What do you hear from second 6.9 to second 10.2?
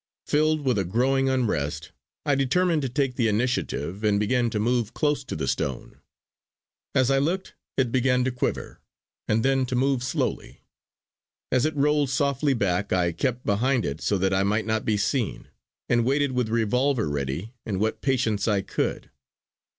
As I looked, it began to quiver, and then to move